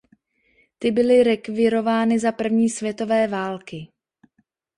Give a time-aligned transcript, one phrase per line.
[0.79, 3.87] Ty byly rekvírovány za první světové války.